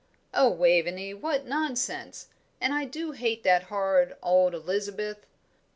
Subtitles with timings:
[0.33, 2.29] "Oh, Waveney, what nonsense!
[2.59, 5.27] And I do hate that horrid old Elizabeth."